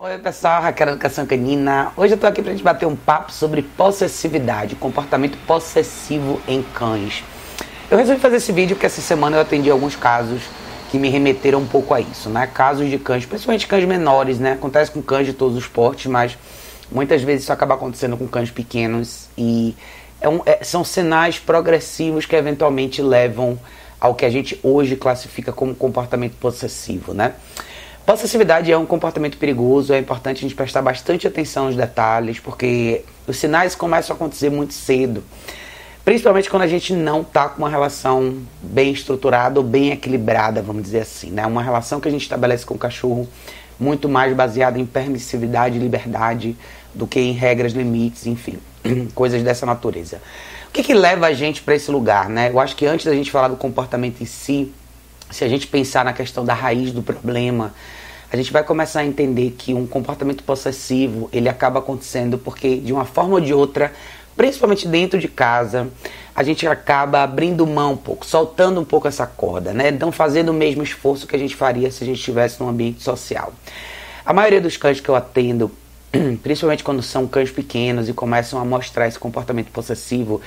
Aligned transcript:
Oi 0.00 0.16
pessoal, 0.18 0.62
Raquel 0.62 0.90
Educação 0.90 1.26
Canina. 1.26 1.90
Hoje 1.96 2.14
eu 2.14 2.18
tô 2.18 2.28
aqui 2.28 2.40
pra 2.40 2.52
gente 2.52 2.62
bater 2.62 2.86
um 2.86 2.94
papo 2.94 3.32
sobre 3.32 3.62
possessividade, 3.62 4.76
comportamento 4.76 5.36
possessivo 5.38 6.40
em 6.46 6.62
cães. 6.62 7.24
Eu 7.90 7.98
resolvi 7.98 8.20
fazer 8.20 8.36
esse 8.36 8.52
vídeo 8.52 8.76
porque 8.76 8.86
essa 8.86 9.00
semana 9.00 9.36
eu 9.36 9.40
atendi 9.40 9.68
alguns 9.68 9.96
casos 9.96 10.42
que 10.88 11.00
me 11.00 11.08
remeteram 11.08 11.58
um 11.58 11.66
pouco 11.66 11.94
a 11.94 12.00
isso, 12.00 12.28
né? 12.28 12.46
Casos 12.46 12.88
de 12.88 12.96
cães, 12.96 13.26
principalmente 13.26 13.66
cães 13.66 13.84
menores, 13.86 14.38
né? 14.38 14.52
Acontece 14.52 14.88
com 14.92 15.02
cães 15.02 15.26
de 15.26 15.32
todos 15.32 15.56
os 15.56 15.66
portes, 15.66 16.06
mas 16.06 16.38
muitas 16.92 17.20
vezes 17.22 17.42
isso 17.42 17.52
acaba 17.52 17.74
acontecendo 17.74 18.16
com 18.16 18.28
cães 18.28 18.52
pequenos 18.52 19.28
e 19.36 19.74
é 20.20 20.28
um, 20.28 20.40
é, 20.46 20.62
são 20.62 20.84
sinais 20.84 21.40
progressivos 21.40 22.24
que 22.24 22.36
eventualmente 22.36 23.02
levam 23.02 23.58
ao 24.00 24.14
que 24.14 24.24
a 24.24 24.30
gente 24.30 24.60
hoje 24.62 24.94
classifica 24.94 25.52
como 25.52 25.74
comportamento 25.74 26.36
possessivo, 26.36 27.12
né? 27.12 27.34
Possessividade 28.08 28.72
é 28.72 28.78
um 28.78 28.86
comportamento 28.86 29.36
perigoso, 29.36 29.92
é 29.92 29.98
importante 29.98 30.38
a 30.38 30.40
gente 30.40 30.54
prestar 30.54 30.80
bastante 30.80 31.26
atenção 31.26 31.66
nos 31.66 31.76
detalhes, 31.76 32.40
porque 32.40 33.04
os 33.26 33.36
sinais 33.36 33.74
começam 33.74 34.14
a 34.14 34.16
acontecer 34.16 34.48
muito 34.48 34.72
cedo. 34.72 35.22
Principalmente 36.06 36.48
quando 36.48 36.62
a 36.62 36.66
gente 36.66 36.94
não 36.94 37.20
está 37.20 37.50
com 37.50 37.58
uma 37.58 37.68
relação 37.68 38.38
bem 38.62 38.92
estruturada 38.92 39.60
ou 39.60 39.66
bem 39.66 39.90
equilibrada, 39.90 40.62
vamos 40.62 40.84
dizer 40.84 41.00
assim. 41.00 41.30
Né? 41.30 41.44
Uma 41.44 41.62
relação 41.62 42.00
que 42.00 42.08
a 42.08 42.10
gente 42.10 42.22
estabelece 42.22 42.64
com 42.64 42.76
o 42.76 42.78
cachorro 42.78 43.28
muito 43.78 44.08
mais 44.08 44.34
baseada 44.34 44.78
em 44.78 44.86
permissividade 44.86 45.76
e 45.76 45.78
liberdade 45.78 46.56
do 46.94 47.06
que 47.06 47.20
em 47.20 47.32
regras, 47.32 47.74
limites, 47.74 48.26
enfim, 48.26 48.58
coisas 49.14 49.42
dessa 49.42 49.66
natureza. 49.66 50.22
O 50.68 50.72
que, 50.72 50.82
que 50.82 50.94
leva 50.94 51.26
a 51.26 51.34
gente 51.34 51.60
para 51.60 51.74
esse 51.74 51.90
lugar? 51.90 52.30
Né? 52.30 52.48
Eu 52.48 52.58
acho 52.58 52.74
que 52.74 52.86
antes 52.86 53.04
da 53.04 53.12
gente 53.12 53.30
falar 53.30 53.48
do 53.48 53.56
comportamento 53.56 54.22
em 54.22 54.26
si, 54.26 54.72
se 55.30 55.44
a 55.44 55.48
gente 55.48 55.66
pensar 55.66 56.04
na 56.04 56.12
questão 56.12 56.44
da 56.44 56.54
raiz 56.54 56.92
do 56.92 57.02
problema, 57.02 57.74
a 58.30 58.36
gente 58.36 58.52
vai 58.52 58.62
começar 58.62 59.00
a 59.00 59.04
entender 59.06 59.54
que 59.56 59.72
um 59.72 59.86
comportamento 59.86 60.44
possessivo 60.44 61.28
ele 61.32 61.48
acaba 61.48 61.78
acontecendo 61.78 62.38
porque 62.38 62.76
de 62.76 62.92
uma 62.92 63.04
forma 63.04 63.34
ou 63.34 63.40
de 63.40 63.54
outra, 63.54 63.92
principalmente 64.36 64.86
dentro 64.86 65.18
de 65.18 65.28
casa, 65.28 65.88
a 66.34 66.42
gente 66.42 66.66
acaba 66.66 67.22
abrindo 67.22 67.66
mão 67.66 67.92
um 67.92 67.96
pouco, 67.96 68.26
soltando 68.26 68.80
um 68.80 68.84
pouco 68.84 69.08
essa 69.08 69.26
corda, 69.26 69.72
né? 69.72 69.90
Não 69.90 70.12
fazendo 70.12 70.50
o 70.50 70.54
mesmo 70.54 70.82
esforço 70.82 71.26
que 71.26 71.34
a 71.34 71.38
gente 71.38 71.56
faria 71.56 71.90
se 71.90 72.04
a 72.04 72.06
gente 72.06 72.18
estivesse 72.18 72.60
num 72.60 72.68
ambiente 72.68 73.02
social. 73.02 73.52
A 74.24 74.32
maioria 74.32 74.60
dos 74.60 74.76
cães 74.76 75.00
que 75.00 75.08
eu 75.08 75.16
atendo, 75.16 75.70
principalmente 76.42 76.84
quando 76.84 77.02
são 77.02 77.26
cães 77.26 77.50
pequenos 77.50 78.08
e 78.08 78.12
começam 78.12 78.60
a 78.60 78.64
mostrar 78.64 79.08
esse 79.08 79.18
comportamento 79.18 79.72
possessivo, 79.72 80.40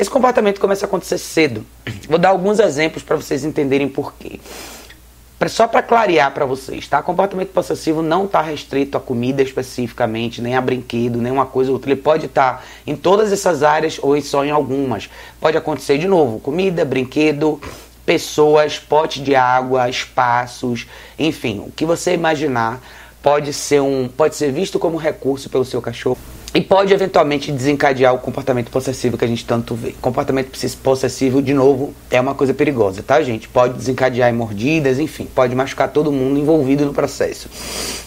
esse 0.00 0.08
comportamento 0.08 0.58
começa 0.58 0.86
a 0.86 0.88
acontecer 0.88 1.18
cedo. 1.18 1.64
Vou 2.08 2.18
dar 2.18 2.30
alguns 2.30 2.58
exemplos 2.58 3.02
para 3.02 3.16
vocês 3.16 3.44
entenderem 3.44 3.86
por 3.86 4.14
quê. 4.14 4.40
Só 5.48 5.66
para 5.66 5.82
clarear 5.82 6.32
para 6.32 6.46
vocês, 6.46 6.88
tá? 6.88 7.02
Comportamento 7.02 7.48
possessivo 7.48 8.00
não 8.00 8.24
está 8.24 8.40
restrito 8.40 8.96
a 8.96 9.00
comida 9.00 9.42
especificamente, 9.42 10.40
nem 10.40 10.54
a 10.54 10.60
brinquedo, 10.60 11.20
nem 11.20 11.30
uma 11.30 11.44
coisa 11.44 11.70
ou 11.70 11.74
outra. 11.74 11.90
Ele 11.90 12.00
pode 12.00 12.26
estar 12.26 12.58
tá 12.58 12.64
em 12.86 12.96
todas 12.96 13.30
essas 13.30 13.62
áreas 13.62 13.98
ou 14.02 14.18
só 14.22 14.42
em 14.42 14.50
algumas. 14.50 15.10
Pode 15.38 15.58
acontecer 15.58 15.98
de 15.98 16.08
novo: 16.08 16.40
comida, 16.40 16.82
brinquedo, 16.82 17.60
pessoas, 18.06 18.78
pote 18.78 19.22
de 19.22 19.34
água, 19.34 19.88
espaços, 19.88 20.86
enfim, 21.18 21.64
o 21.66 21.70
que 21.70 21.84
você 21.84 22.14
imaginar 22.14 22.80
pode 23.22 23.52
ser 23.52 23.80
um, 23.80 24.08
pode 24.08 24.34
ser 24.34 24.50
visto 24.50 24.78
como 24.78 24.96
recurso 24.96 25.50
pelo 25.50 25.64
seu 25.64 25.82
cachorro. 25.82 26.18
E 26.52 26.60
pode 26.60 26.92
eventualmente 26.92 27.52
desencadear 27.52 28.12
o 28.12 28.18
comportamento 28.18 28.72
possessivo 28.72 29.16
que 29.16 29.24
a 29.24 29.28
gente 29.28 29.44
tanto 29.44 29.76
vê. 29.76 29.94
Comportamento 30.00 30.50
possessivo, 30.82 31.40
de 31.40 31.54
novo, 31.54 31.94
é 32.10 32.20
uma 32.20 32.34
coisa 32.34 32.52
perigosa, 32.52 33.04
tá, 33.04 33.22
gente? 33.22 33.48
Pode 33.48 33.74
desencadear 33.74 34.28
em 34.28 34.32
mordidas, 34.32 34.98
enfim, 34.98 35.28
pode 35.32 35.54
machucar 35.54 35.88
todo 35.90 36.10
mundo 36.10 36.40
envolvido 36.40 36.84
no 36.84 36.92
processo. 36.92 37.48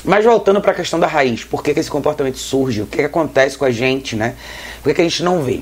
Mas 0.03 0.25
voltando 0.25 0.59
para 0.59 0.73
a 0.73 0.75
questão 0.75 0.99
da 0.99 1.07
raiz, 1.07 1.45
por 1.45 1.63
que, 1.63 1.73
que 1.73 1.79
esse 1.79 1.89
comportamento 1.89 2.37
surge? 2.37 2.81
O 2.81 2.85
que, 2.85 2.97
que 2.97 3.03
acontece 3.03 3.57
com 3.57 3.63
a 3.63 3.71
gente, 3.71 4.13
né? 4.17 4.35
Por 4.81 4.89
que, 4.89 4.95
que 4.95 5.01
a 5.01 5.05
gente 5.05 5.23
não 5.23 5.41
vê? 5.41 5.61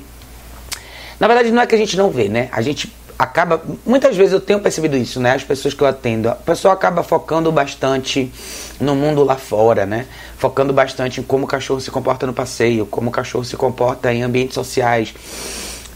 Na 1.19 1.27
verdade, 1.27 1.51
não 1.51 1.61
é 1.61 1.67
que 1.67 1.75
a 1.75 1.77
gente 1.77 1.95
não 1.95 2.09
vê, 2.09 2.29
né? 2.29 2.49
A 2.51 2.63
gente 2.63 2.91
acaba. 3.21 3.61
Muitas 3.85 4.17
vezes 4.17 4.33
eu 4.33 4.39
tenho 4.39 4.59
percebido 4.59 4.97
isso, 4.97 5.19
né? 5.19 5.33
As 5.35 5.43
pessoas 5.43 5.75
que 5.75 5.81
eu 5.81 5.87
atendo. 5.87 6.27
A 6.27 6.35
pessoa 6.35 6.73
acaba 6.73 7.03
focando 7.03 7.51
bastante 7.51 8.31
no 8.79 8.95
mundo 8.95 9.23
lá 9.23 9.35
fora, 9.35 9.85
né? 9.85 10.07
Focando 10.37 10.73
bastante 10.73 11.21
em 11.21 11.23
como 11.23 11.45
o 11.45 11.47
cachorro 11.47 11.79
se 11.79 11.91
comporta 11.91 12.25
no 12.25 12.33
passeio, 12.33 12.85
como 12.87 13.09
o 13.09 13.11
cachorro 13.11 13.45
se 13.45 13.55
comporta 13.55 14.11
em 14.11 14.23
ambientes 14.23 14.55
sociais. 14.55 15.13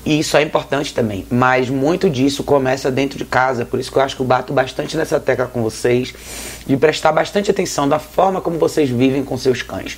E 0.06 0.20
isso 0.20 0.38
é 0.38 0.44
importante 0.44 0.94
também, 0.94 1.26
mas 1.32 1.68
muito 1.68 2.08
disso 2.08 2.44
começa 2.44 2.92
dentro 2.92 3.18
de 3.18 3.26
casa, 3.26 3.66
por 3.66 3.80
isso 3.80 3.92
que 3.92 3.98
eu 3.98 4.04
acho 4.04 4.16
que 4.16 4.22
eu 4.22 4.26
bato 4.28 4.54
bastante 4.54 4.96
nessa 4.96 5.20
tecla 5.20 5.48
com 5.48 5.64
vocês, 5.64 6.14
de 6.68 6.78
prestar 6.78 7.12
bastante 7.12 7.50
atenção 7.50 7.90
da 7.90 7.98
forma 7.98 8.40
como 8.40 8.60
vocês 8.60 8.88
vivem 8.88 9.24
com 9.24 9.36
seus 9.36 9.64
cães. 9.64 9.98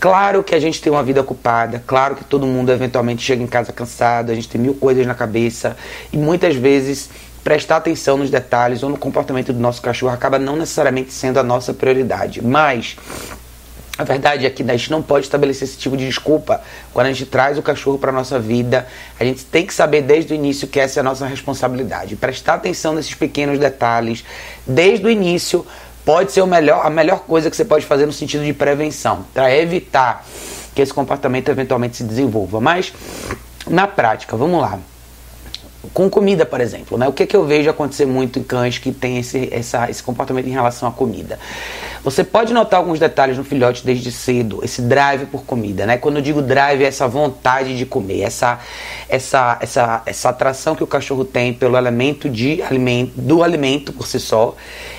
Claro 0.00 0.44
que 0.44 0.54
a 0.54 0.60
gente 0.60 0.80
tem 0.80 0.92
uma 0.92 1.02
vida 1.02 1.20
ocupada, 1.20 1.82
claro 1.84 2.14
que 2.14 2.22
todo 2.22 2.46
mundo 2.46 2.70
eventualmente 2.70 3.20
chega 3.20 3.42
em 3.42 3.48
casa 3.48 3.72
cansado, 3.72 4.30
a 4.30 4.34
gente 4.34 4.48
tem 4.48 4.60
mil 4.60 4.74
coisas 4.74 5.04
na 5.04 5.14
cabeça 5.14 5.76
e 6.12 6.16
muitas 6.16 6.54
vezes 6.54 7.10
prestar 7.42 7.78
atenção 7.78 8.16
nos 8.16 8.30
detalhes 8.30 8.84
ou 8.84 8.90
no 8.90 8.96
comportamento 8.96 9.52
do 9.52 9.58
nosso 9.58 9.82
cachorro 9.82 10.12
acaba 10.12 10.38
não 10.38 10.54
necessariamente 10.54 11.12
sendo 11.12 11.40
a 11.40 11.42
nossa 11.42 11.74
prioridade. 11.74 12.40
Mas 12.44 12.96
a 13.98 14.04
verdade 14.04 14.46
é 14.46 14.50
que 14.50 14.62
a 14.62 14.76
gente 14.76 14.92
não 14.92 15.02
pode 15.02 15.26
estabelecer 15.26 15.66
esse 15.66 15.76
tipo 15.76 15.96
de 15.96 16.06
desculpa 16.06 16.60
quando 16.92 17.08
a 17.08 17.12
gente 17.12 17.26
traz 17.26 17.58
o 17.58 17.62
cachorro 17.62 17.98
para 17.98 18.10
a 18.10 18.14
nossa 18.14 18.38
vida. 18.38 18.86
A 19.18 19.24
gente 19.24 19.44
tem 19.44 19.66
que 19.66 19.74
saber 19.74 20.02
desde 20.02 20.32
o 20.32 20.36
início 20.36 20.68
que 20.68 20.78
essa 20.78 21.00
é 21.00 21.02
a 21.02 21.04
nossa 21.04 21.26
responsabilidade. 21.26 22.14
Prestar 22.14 22.54
atenção 22.54 22.94
nesses 22.94 23.14
pequenos 23.14 23.58
detalhes 23.58 24.24
desde 24.64 25.04
o 25.04 25.10
início 25.10 25.66
pode 26.08 26.32
ser 26.32 26.40
o 26.40 26.46
melhor, 26.46 26.86
a 26.86 26.88
melhor 26.88 27.18
coisa 27.18 27.50
que 27.50 27.56
você 27.56 27.66
pode 27.66 27.84
fazer 27.84 28.06
no 28.06 28.12
sentido 28.14 28.42
de 28.42 28.54
prevenção, 28.54 29.26
para 29.34 29.54
evitar 29.54 30.24
que 30.74 30.80
esse 30.80 30.94
comportamento 30.94 31.50
eventualmente 31.50 31.98
se 31.98 32.02
desenvolva. 32.02 32.62
Mas, 32.62 32.94
na 33.68 33.86
prática, 33.86 34.34
vamos 34.34 34.58
lá. 34.58 34.78
Com 35.92 36.08
comida, 36.08 36.46
por 36.46 36.62
exemplo, 36.62 36.96
né? 36.96 37.06
o 37.06 37.12
que, 37.12 37.24
é 37.24 37.26
que 37.26 37.36
eu 37.36 37.44
vejo 37.44 37.68
acontecer 37.68 38.06
muito 38.06 38.38
em 38.38 38.42
cães 38.42 38.78
que 38.78 38.90
têm 38.90 39.18
esse, 39.18 39.50
essa, 39.52 39.90
esse 39.90 40.02
comportamento 40.02 40.46
em 40.46 40.52
relação 40.52 40.88
à 40.88 40.92
comida? 40.92 41.38
Você 42.02 42.24
pode 42.24 42.52
notar 42.52 42.78
alguns 42.80 42.98
detalhes 42.98 43.36
no 43.36 43.44
filhote 43.44 43.84
desde 43.84 44.10
cedo, 44.10 44.60
esse 44.62 44.82
drive 44.82 45.26
por 45.26 45.44
comida, 45.44 45.86
né? 45.86 45.98
Quando 45.98 46.16
eu 46.16 46.22
digo 46.22 46.40
drive, 46.40 46.84
é 46.84 46.86
essa 46.86 47.08
vontade 47.08 47.76
de 47.76 47.84
comer, 47.84 48.22
essa, 48.22 48.58
essa, 49.08 49.58
essa, 49.60 50.02
essa 50.06 50.28
atração 50.28 50.74
que 50.74 50.84
o 50.84 50.86
cachorro 50.86 51.24
tem 51.24 51.52
pelo 51.52 51.76
elemento 51.76 52.28
de 52.28 52.62
do 53.16 53.42
alimento 53.42 53.92
por 53.92 54.06
si 54.06 54.20
só, 54.20 54.54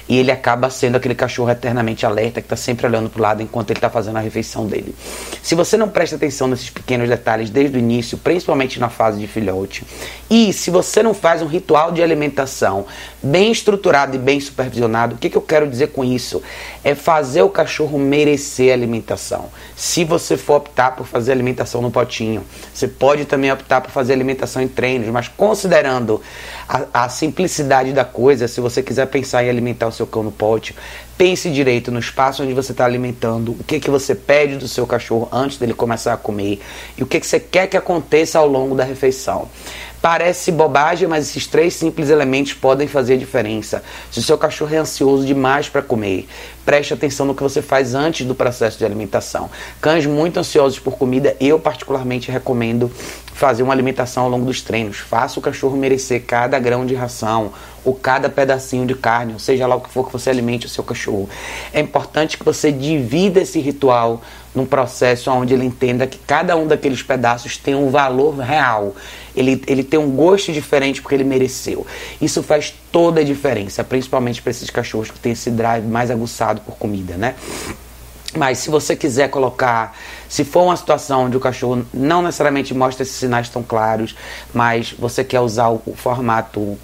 e 0.08 0.18
ele 0.18 0.32
acaba 0.32 0.72
sendo 0.72 0.96
aquele 0.96 1.14
cachorro 1.14 1.52
eternamente 1.52 2.04
alerta 2.04 2.42
que 2.42 2.46
está 2.46 2.56
sempre 2.56 2.88
olhando 2.88 3.10
para 3.10 3.20
o 3.20 3.22
lado 3.22 3.44
enquanto 3.44 3.70
ele 3.70 3.78
está 3.78 3.92
fazendo 3.92 4.18
a 4.18 4.20
refeição 4.20 4.66
dele. 4.66 4.96
Se 5.44 5.54
você 5.54 5.78
não 5.78 5.88
presta 5.88 6.16
atenção 6.16 6.48
nesses 6.48 6.70
pequenos 6.70 7.08
detalhes 7.08 7.52
desde 7.52 7.78
o 7.78 7.80
início, 7.80 8.18
principalmente 8.18 8.80
na 8.80 8.90
fase 8.90 9.20
de 9.20 9.28
filhote, 9.28 9.86
e 10.30 10.52
se 10.52 10.72
você 10.72 11.04
não 11.04 11.14
faz 11.14 11.44
um 11.44 11.48
ritual 11.48 11.92
de 11.92 12.02
alimentação 12.02 12.88
bem 13.22 13.52
estruturado 13.52 14.16
e 14.16 14.20
bem 14.20 14.40
supervisionado, 14.40 15.16
o 15.16 15.18
que, 15.18 15.30
que 15.30 15.38
eu 15.38 15.42
quero 15.42 15.68
dizer 15.68 15.88
com 15.88 16.04
isso? 16.04 16.42
É 16.84 16.89
fazer 16.96 17.42
o 17.42 17.50
cachorro 17.50 17.98
merecer 17.98 18.74
alimentação. 18.74 19.50
Se 19.76 20.04
você 20.04 20.38
for 20.38 20.56
optar 20.56 20.96
por 20.96 21.06
fazer 21.06 21.32
alimentação 21.32 21.82
no 21.82 21.92
potinho, 21.92 22.44
você 22.74 22.88
pode 22.88 23.26
também 23.26 23.52
optar 23.52 23.82
por 23.82 23.92
fazer 23.92 24.14
alimentação 24.14 24.62
em 24.62 24.68
treinos, 24.68 25.08
mas 25.10 25.28
considerando 25.28 26.22
a, 26.68 27.06
a 27.06 27.10
simplicidade 27.10 27.92
da 27.94 28.06
coisa, 28.06 28.48
se 28.48 28.62
você 28.62 28.84
quiser 28.84 29.08
pensar 29.08 29.44
em 29.44 29.50
alimentar 29.50 29.88
o 29.88 29.92
seu 29.92 30.08
cão 30.08 30.24
no 30.24 30.32
pote, 30.32 30.76
pense 31.18 31.50
direito 31.50 31.92
no 31.92 32.00
espaço 32.00 32.44
onde 32.44 32.54
você 32.54 32.72
está 32.72 32.86
alimentando, 32.86 33.52
o 33.52 33.64
que, 33.64 33.80
que 33.80 33.90
você 33.90 34.16
pede 34.16 34.56
do 34.56 34.68
seu 34.68 34.88
cachorro 34.88 35.28
antes 35.32 35.58
dele 35.58 35.74
começar 35.74 36.14
a 36.14 36.18
comer 36.18 36.62
e 36.98 37.04
o 37.04 37.06
que, 37.06 37.20
que 37.20 37.28
você 37.28 37.40
quer 37.40 37.68
que 37.68 37.76
aconteça 37.76 38.40
ao 38.40 38.48
longo 38.48 38.74
da 38.74 38.86
refeição. 38.86 39.50
Parece 40.02 40.52
bobagem, 40.52 41.08
mas 41.10 41.30
esses 41.30 41.46
três 41.46 41.74
simples 41.74 42.10
elementos 42.10 42.54
podem 42.54 42.88
fazer 42.88 43.18
diferença. 43.18 43.84
Se 44.10 44.20
o 44.20 44.24
seu 44.24 44.38
cachorro 44.38 44.74
é 44.74 44.78
ansioso 44.78 45.26
demais 45.26 45.68
para 45.68 45.82
comer, 45.82 46.26
preste 46.64 46.94
atenção 46.94 47.26
no 47.26 47.36
que 47.36 47.44
você 47.44 47.62
faz 47.62 47.94
antes 47.94 48.26
do 48.26 48.34
processo 48.34 48.78
de 48.78 48.86
alimentação. 48.86 49.50
Cães 49.82 50.06
muito 50.06 50.40
ansiosos 50.40 50.80
por 50.80 50.98
comida, 50.98 51.36
eu 51.40 51.60
particularmente 51.60 52.32
recomendo 52.32 52.90
fazer 53.40 53.64
uma 53.64 53.72
alimentação 53.72 54.24
ao 54.24 54.30
longo 54.30 54.46
dos 54.46 54.62
treinos. 54.62 54.98
Faça 54.98 55.40
o 55.40 55.42
cachorro 55.42 55.78
merecer 55.78 56.24
cada 56.28 56.60
grão 56.60 56.86
de 56.86 56.94
ração 56.94 57.54
ou 57.86 57.96
cada 57.96 58.30
pedacinho 58.30 58.86
de 58.86 58.94
carne, 58.94 59.32
ou 59.32 59.40
seja 59.40 59.66
lá 59.66 59.76
o 59.76 59.82
que 59.82 59.90
for 59.90 60.06
que 60.06 60.12
você 60.12 60.30
alimente 60.30 60.66
o 60.66 60.70
seu 60.70 60.84
cachorro. 60.84 61.30
É 61.74 61.80
importante 61.80 62.38
que 62.38 62.44
você 62.44 62.70
divida 62.70 63.40
esse 63.40 63.58
ritual 63.62 64.22
num 64.54 64.66
processo 64.66 65.32
onde 65.32 65.54
ele 65.54 65.64
entenda 65.64 66.06
que 66.06 66.18
cada 66.18 66.58
um 66.58 66.68
daqueles 66.68 67.02
pedaços 67.02 67.56
tem 67.56 67.74
um 67.74 67.90
valor 67.90 68.38
real. 68.38 68.94
Ele, 69.34 69.64
ele 69.68 69.86
tem 69.86 69.98
um 69.98 70.12
gosto 70.12 70.52
diferente 70.52 71.02
porque 71.02 71.16
ele 71.16 71.24
mereceu. 71.24 71.88
Isso 72.22 72.44
faz 72.44 72.74
toda 72.92 73.22
a 73.22 73.24
diferença, 73.24 73.86
principalmente 73.86 74.42
para 74.42 74.52
esses 74.52 74.70
cachorros 74.70 75.12
que 75.12 75.20
têm 75.20 75.32
esse 75.32 75.50
drive 75.50 75.86
mais 75.86 76.12
aguçado 76.12 76.60
por 76.60 76.76
comida, 76.76 77.16
né? 77.16 77.36
Mas 78.36 78.60
se 78.60 78.70
você 78.70 78.96
quiser 78.96 79.30
colocar, 79.30 79.98
se 80.28 80.44
for 80.44 80.64
uma 80.64 80.76
situação 80.76 81.26
onde 81.26 81.36
o 81.36 81.40
cachorro 81.40 81.86
não 81.94 82.22
necessariamente 82.22 82.74
mostra 82.74 83.04
esses 83.04 83.16
sinais 83.16 83.50
tão 83.50 83.64
claros, 83.64 84.16
mas 84.54 84.94
você 84.98 85.24
quer 85.24 85.40
usar 85.40 85.70
o, 85.70 85.82
o 85.86 85.96
formato 85.96 86.78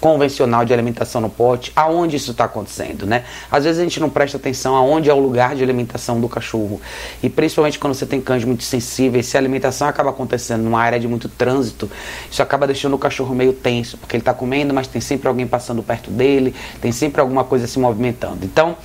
convencional 0.00 0.64
de 0.64 0.72
alimentação 0.72 1.20
no 1.20 1.28
pote, 1.28 1.72
aonde 1.74 2.16
isso 2.16 2.30
está 2.30 2.44
acontecendo, 2.44 3.06
né? 3.06 3.24
Às 3.50 3.64
vezes 3.64 3.80
a 3.80 3.82
gente 3.82 3.98
não 3.98 4.10
presta 4.10 4.36
atenção 4.36 4.76
aonde 4.76 5.10
é 5.10 5.14
o 5.14 5.18
lugar 5.18 5.56
de 5.56 5.62
alimentação 5.62 6.20
do 6.20 6.28
cachorro. 6.28 6.80
E 7.22 7.28
principalmente 7.28 7.78
quando 7.78 7.94
você 7.94 8.06
tem 8.06 8.20
cães 8.20 8.44
muito 8.44 8.62
sensíveis, 8.62 9.26
se 9.26 9.36
a 9.36 9.40
alimentação 9.40 9.88
acaba 9.88 10.10
acontecendo 10.10 10.62
numa 10.62 10.80
área 10.80 11.00
de 11.00 11.08
muito 11.08 11.28
trânsito, 11.28 11.90
isso 12.30 12.42
acaba 12.42 12.66
deixando 12.66 12.94
o 12.94 12.98
cachorro 12.98 13.34
meio 13.34 13.52
tenso, 13.52 13.96
porque 13.98 14.16
ele 14.16 14.22
está 14.22 14.34
comendo, 14.34 14.72
mas 14.72 14.86
tem 14.86 15.00
sempre 15.00 15.28
alguém 15.28 15.46
passando 15.46 15.82
perto 15.82 16.10
dele, 16.10 16.54
tem 16.80 16.92
sempre 16.92 17.20
alguma 17.20 17.42
coisa 17.42 17.66
se 17.66 17.78
movimentando. 17.78 18.44
Então, 18.44 18.76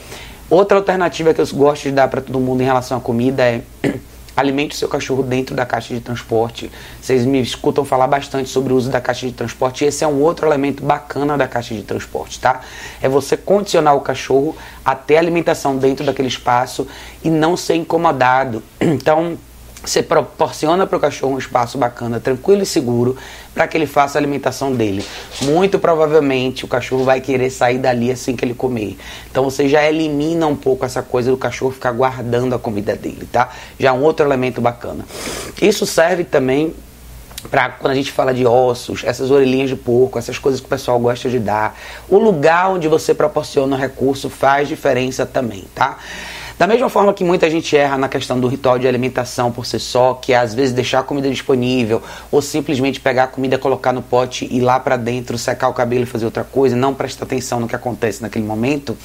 outra 0.52 0.78
alternativa 0.78 1.34
que 1.34 1.42
eu 1.42 1.48
gosto 1.54 1.84
de 1.84 1.92
dar 1.92 2.10
para 2.10 2.22
todo 2.22 2.40
mundo 2.40 2.62
em 2.62 2.66
relação 2.66 2.98
à 2.98 3.02
comida 3.02 3.42
é 3.42 3.62
alimente 4.36 4.76
o 4.76 4.78
seu 4.78 4.90
cachorro 4.90 5.24
dentro 5.24 5.56
da 5.56 5.66
caixa 5.66 5.94
de 5.94 6.02
transporte. 6.02 6.70
Vocês 7.02 7.26
me 7.26 7.42
escutam 7.42 7.86
falar 7.86 8.08
bastante 8.08 8.50
sobre 8.50 8.74
o 8.74 8.76
uso 8.76 8.90
da 8.90 9.00
caixa 9.00 9.26
de 9.26 9.34
transporte. 9.34 9.86
Esse 9.86 10.04
é 10.04 10.08
um 10.08 10.22
outro 10.22 10.46
elemento 10.46 10.84
bacana 10.84 11.38
da 11.38 11.48
caixa 11.48 11.74
de 11.74 11.84
transporte, 11.84 12.40
tá? 12.40 12.62
É 13.02 13.08
você 13.08 13.38
condicionar 13.38 13.96
o 13.96 14.02
cachorro 14.02 14.56
a 14.84 14.94
ter 14.94 15.18
alimentação 15.18 15.78
dentro 15.78 16.06
daquele 16.06 16.28
espaço 16.28 16.88
e 17.24 17.30
não 17.30 17.56
ser 17.56 17.76
incomodado. 17.76 18.62
Então, 19.02 19.38
você 19.84 20.04
proporciona 20.04 20.86
para 20.86 20.98
o 20.98 21.00
cachorro 21.00 21.34
um 21.34 21.38
espaço 21.38 21.78
bacana, 21.78 22.20
tranquilo 22.20 22.62
e 22.62 22.66
seguro, 22.66 23.18
para 23.54 23.68
que 23.68 23.76
ele 23.76 23.88
faça 23.88 24.18
a 24.18 24.20
alimentação 24.20 24.74
dele. 24.74 25.04
Muito 25.42 25.80
provavelmente 25.80 26.64
o 26.66 26.68
cachorro 26.68 27.04
vai 27.04 27.20
querer 27.20 27.50
sair 27.50 27.80
dali 27.80 28.12
assim 28.12 28.36
que 28.36 28.46
ele 28.46 28.54
comer. 28.54 28.98
Então 29.30 29.44
você 29.44 29.68
já 29.68 29.84
elimina 29.88 30.46
um 30.46 30.56
pouco 30.56 30.86
essa 30.86 31.02
coisa 31.02 31.32
do 31.32 31.38
cachorro 31.38 31.72
ficar 31.72 31.92
guardando 31.92 32.54
a 32.54 32.60
comida 32.60 32.96
dele, 32.96 33.28
tá? 33.32 33.50
Já 33.80 33.90
é 33.90 33.92
um 33.92 34.04
outro 34.04 34.26
elemento 34.26 34.62
bacana. 34.62 35.06
Isso 35.62 35.86
serve 35.86 36.24
também 36.24 36.74
para 37.50 37.70
quando 37.70 37.92
a 37.92 37.96
gente 37.96 38.12
fala 38.12 38.34
de 38.34 38.46
ossos, 38.46 39.04
essas 39.04 39.32
orelhinhas 39.32 39.70
de 39.70 39.76
porco, 39.76 40.20
essas 40.20 40.38
coisas 40.38 40.62
que 40.62 40.68
o 40.68 40.70
pessoal 40.70 41.00
gosta 41.00 41.28
de 41.28 41.40
dar. 41.40 41.76
O 42.08 42.20
lugar 42.20 42.70
onde 42.70 42.88
você 42.88 43.16
proporciona 43.16 43.76
o 43.76 43.80
recurso 43.80 44.30
faz 44.30 44.68
diferença 44.68 45.26
também, 45.26 45.66
tá? 45.74 45.98
Da 46.62 46.68
mesma 46.68 46.90
forma 46.90 47.12
que 47.12 47.24
muita 47.24 47.50
gente 47.50 47.76
erra 47.76 47.98
na 47.98 48.08
questão 48.08 48.40
do 48.40 48.48
ritual 48.48 48.78
de 48.78 48.88
alimentação 48.88 49.52
por 49.52 49.66
si 49.66 49.80
só, 49.80 50.14
que 50.14 50.32
é 50.32 50.38
às 50.38 50.54
vezes 50.54 50.72
deixar 50.72 51.00
a 51.00 51.04
comida 51.04 51.28
disponível 51.28 52.04
ou 52.32 52.40
simplesmente 52.40 53.00
pegar 53.00 53.24
a 53.24 53.28
comida, 53.28 53.58
colocar 53.58 53.92
no 53.92 54.04
pote 54.04 54.48
e 54.52 54.60
lá 54.60 54.80
para 54.80 54.96
dentro, 54.96 55.40
secar 55.40 55.70
o 55.70 55.74
cabelo 55.74 56.04
e 56.04 56.06
fazer 56.06 56.26
outra 56.26 56.44
coisa, 56.44 56.76
não 56.76 56.94
prestar 56.94 57.26
atenção 57.26 57.60
no 57.60 57.68
que 57.68 57.76
acontece 57.76 58.22
naquele 58.22 58.46
momento. 58.46 58.96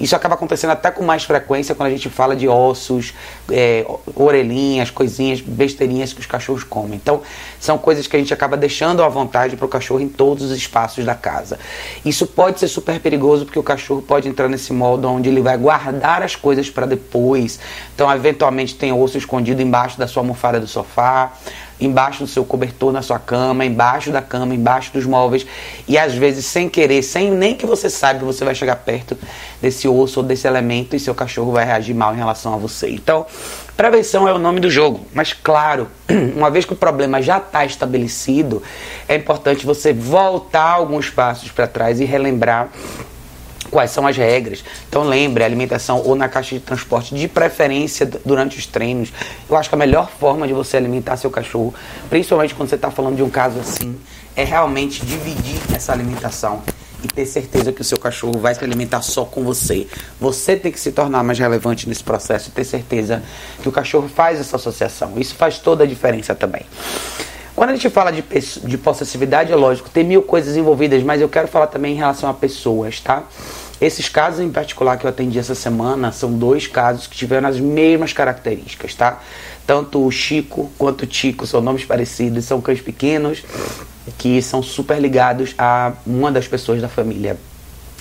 Isso 0.00 0.16
acaba 0.16 0.34
acontecendo 0.34 0.70
até 0.70 0.90
com 0.90 1.04
mais 1.04 1.24
frequência 1.24 1.74
quando 1.74 1.88
a 1.88 1.90
gente 1.90 2.08
fala 2.08 2.34
de 2.34 2.48
ossos, 2.48 3.14
é, 3.50 3.86
orelhinhas, 4.14 4.90
coisinhas, 4.90 5.40
besteirinhas 5.40 6.12
que 6.12 6.20
os 6.20 6.26
cachorros 6.26 6.64
comem. 6.64 6.94
Então, 6.94 7.22
são 7.60 7.78
coisas 7.78 8.06
que 8.06 8.16
a 8.16 8.18
gente 8.18 8.32
acaba 8.34 8.56
deixando 8.56 9.02
à 9.02 9.08
vontade 9.08 9.56
para 9.56 9.66
o 9.66 9.68
cachorro 9.68 10.00
em 10.00 10.08
todos 10.08 10.50
os 10.50 10.56
espaços 10.56 11.04
da 11.04 11.14
casa. 11.14 11.58
Isso 12.04 12.26
pode 12.26 12.58
ser 12.58 12.68
super 12.68 12.98
perigoso 13.00 13.44
porque 13.44 13.58
o 13.58 13.62
cachorro 13.62 14.02
pode 14.02 14.28
entrar 14.28 14.48
nesse 14.48 14.72
modo 14.72 15.08
onde 15.08 15.28
ele 15.28 15.40
vai 15.40 15.56
guardar 15.56 16.22
as 16.22 16.34
coisas 16.34 16.68
para 16.68 16.86
depois. 16.86 17.60
Então, 17.94 18.12
eventualmente, 18.12 18.74
tem 18.74 18.92
osso 18.92 19.16
escondido 19.18 19.62
embaixo 19.62 19.98
da 19.98 20.06
sua 20.06 20.22
almofada 20.22 20.58
do 20.58 20.66
sofá 20.66 21.32
embaixo 21.84 22.24
do 22.24 22.26
seu 22.26 22.44
cobertor 22.44 22.92
na 22.92 23.02
sua 23.02 23.18
cama, 23.18 23.64
embaixo 23.64 24.10
da 24.10 24.22
cama, 24.22 24.54
embaixo 24.54 24.92
dos 24.92 25.04
móveis 25.04 25.46
e 25.86 25.98
às 25.98 26.14
vezes 26.14 26.46
sem 26.46 26.68
querer, 26.68 27.02
sem 27.02 27.30
nem 27.30 27.54
que 27.54 27.66
você 27.66 27.90
saiba, 27.90 28.24
você 28.24 28.44
vai 28.44 28.54
chegar 28.54 28.76
perto 28.76 29.16
desse 29.60 29.88
osso 29.88 30.20
ou 30.20 30.26
desse 30.26 30.46
elemento 30.46 30.96
e 30.96 31.00
seu 31.00 31.14
cachorro 31.14 31.52
vai 31.52 31.64
reagir 31.64 31.94
mal 31.94 32.14
em 32.14 32.18
relação 32.18 32.54
a 32.54 32.56
você. 32.56 32.90
Então, 32.90 33.26
prevenção 33.76 34.28
é 34.28 34.32
o 34.32 34.38
nome 34.38 34.60
do 34.60 34.70
jogo, 34.70 35.06
mas 35.14 35.32
claro, 35.32 35.88
uma 36.36 36.50
vez 36.50 36.64
que 36.64 36.72
o 36.72 36.76
problema 36.76 37.20
já 37.20 37.38
está 37.38 37.64
estabelecido, 37.64 38.62
é 39.08 39.16
importante 39.16 39.66
você 39.66 39.92
voltar 39.92 40.70
alguns 40.70 41.10
passos 41.10 41.50
para 41.50 41.66
trás 41.66 42.00
e 42.00 42.04
relembrar 42.04 42.68
quais 43.72 43.90
são 43.90 44.06
as 44.06 44.16
regras. 44.16 44.62
Então 44.86 45.02
lembre, 45.02 45.42
alimentação 45.42 46.02
ou 46.04 46.14
na 46.14 46.28
caixa 46.28 46.54
de 46.54 46.60
transporte, 46.60 47.14
de 47.14 47.26
preferência 47.26 48.08
durante 48.24 48.58
os 48.58 48.66
treinos. 48.66 49.10
Eu 49.48 49.56
acho 49.56 49.70
que 49.70 49.74
a 49.74 49.78
melhor 49.78 50.10
forma 50.20 50.46
de 50.46 50.52
você 50.52 50.76
alimentar 50.76 51.16
seu 51.16 51.30
cachorro, 51.30 51.74
principalmente 52.10 52.54
quando 52.54 52.68
você 52.68 52.74
está 52.74 52.90
falando 52.90 53.16
de 53.16 53.22
um 53.22 53.30
caso 53.30 53.58
assim, 53.58 53.98
é 54.36 54.44
realmente 54.44 55.04
dividir 55.04 55.58
essa 55.74 55.90
alimentação 55.90 56.62
e 57.02 57.08
ter 57.08 57.26
certeza 57.26 57.72
que 57.72 57.80
o 57.80 57.84
seu 57.84 57.98
cachorro 57.98 58.38
vai 58.38 58.54
se 58.54 58.62
alimentar 58.62 59.00
só 59.00 59.24
com 59.24 59.42
você. 59.42 59.88
Você 60.20 60.54
tem 60.54 60.70
que 60.70 60.78
se 60.78 60.92
tornar 60.92 61.24
mais 61.24 61.38
relevante 61.38 61.88
nesse 61.88 62.04
processo 62.04 62.50
e 62.50 62.52
ter 62.52 62.64
certeza 62.64 63.22
que 63.60 63.68
o 63.68 63.72
cachorro 63.72 64.08
faz 64.08 64.38
essa 64.38 64.56
associação. 64.56 65.14
Isso 65.16 65.34
faz 65.34 65.58
toda 65.58 65.84
a 65.84 65.86
diferença 65.86 66.34
também. 66.34 66.64
Quando 67.56 67.70
a 67.70 67.72
gente 67.74 67.90
fala 67.90 68.10
de, 68.10 68.22
de 68.64 68.78
possessividade, 68.78 69.52
é 69.52 69.56
lógico, 69.56 69.90
tem 69.90 70.04
mil 70.04 70.22
coisas 70.22 70.56
envolvidas, 70.56 71.02
mas 71.02 71.20
eu 71.20 71.28
quero 71.28 71.48
falar 71.48 71.66
também 71.66 71.92
em 71.92 71.96
relação 71.96 72.28
a 72.28 72.34
pessoas, 72.34 73.00
tá? 73.00 73.24
Esses 73.82 74.08
casos 74.08 74.38
em 74.38 74.48
particular 74.48 74.96
que 74.96 75.04
eu 75.04 75.10
atendi 75.10 75.40
essa 75.40 75.56
semana 75.56 76.12
são 76.12 76.32
dois 76.32 76.68
casos 76.68 77.08
que 77.08 77.16
tiveram 77.16 77.48
as 77.48 77.58
mesmas 77.58 78.12
características, 78.12 78.94
tá? 78.94 79.20
Tanto 79.66 80.06
o 80.06 80.08
Chico 80.08 80.70
quanto 80.78 81.02
o 81.02 81.06
Tico 81.06 81.44
são 81.48 81.60
nomes 81.60 81.84
parecidos, 81.84 82.44
são 82.44 82.60
cães 82.60 82.80
pequenos 82.80 83.42
que 84.16 84.40
são 84.40 84.62
super 84.62 85.00
ligados 85.00 85.52
a 85.58 85.94
uma 86.06 86.30
das 86.30 86.46
pessoas 86.46 86.80
da 86.80 86.88
família 86.88 87.36